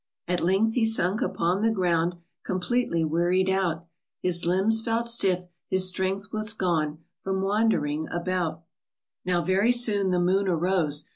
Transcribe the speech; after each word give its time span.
At 0.27 0.43
length 0.43 0.73
he 0.73 0.83
sunk 0.83 1.21
upon 1.21 1.61
the 1.61 1.69
ground 1.69 2.15
Completely 2.43 3.05
wearied 3.05 3.47
out; 3.51 3.85
His 4.23 4.47
limbs 4.47 4.81
felt 4.81 5.07
stiff, 5.07 5.43
his 5.69 5.87
strength 5.87 6.33
was 6.33 6.53
gone 6.55 7.03
From 7.23 7.43
wandering 7.43 8.07
about. 8.09 8.61
FRJSKY, 8.61 8.63
THE 8.63 9.31
SQUIRREL. 9.31 9.41
Now 9.41 9.45
very 9.45 9.71
soon 9.71 10.09
the 10.09 10.19
moon 10.19 10.47
arose. 10.47 11.05